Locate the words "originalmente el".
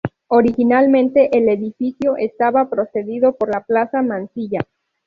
0.29-1.47